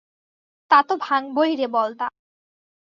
[0.71, 2.07] তাতো ভাঙবোই রে, বলদা।